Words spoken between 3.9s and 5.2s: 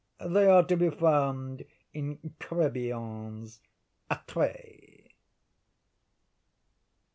'Atrée.